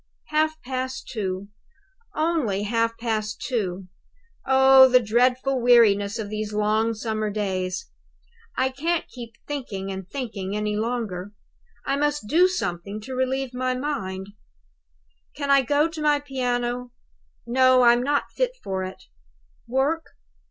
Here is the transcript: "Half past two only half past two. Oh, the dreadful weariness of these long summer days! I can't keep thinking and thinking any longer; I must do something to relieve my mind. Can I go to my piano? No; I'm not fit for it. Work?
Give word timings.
"Half 0.29 0.59
past 0.63 1.07
two 1.09 1.49
only 2.15 2.63
half 2.63 2.97
past 2.97 3.39
two. 3.39 3.87
Oh, 4.47 4.89
the 4.89 4.99
dreadful 4.99 5.61
weariness 5.61 6.17
of 6.17 6.27
these 6.31 6.53
long 6.53 6.95
summer 6.95 7.29
days! 7.29 7.87
I 8.57 8.69
can't 8.69 9.07
keep 9.09 9.33
thinking 9.47 9.91
and 9.91 10.09
thinking 10.09 10.55
any 10.57 10.75
longer; 10.75 11.33
I 11.85 11.97
must 11.97 12.25
do 12.27 12.47
something 12.47 12.99
to 13.01 13.13
relieve 13.13 13.53
my 13.53 13.75
mind. 13.75 14.29
Can 15.35 15.51
I 15.51 15.61
go 15.61 15.87
to 15.89 16.01
my 16.01 16.19
piano? 16.19 16.93
No; 17.45 17.83
I'm 17.83 18.01
not 18.01 18.31
fit 18.31 18.53
for 18.63 18.83
it. 18.83 19.03
Work? 19.67 20.05